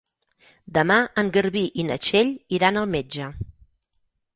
[0.77, 3.33] Demà en Garbí i na Txell iran al metge.